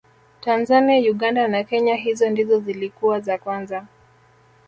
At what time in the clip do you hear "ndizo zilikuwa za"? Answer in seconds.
2.29-3.37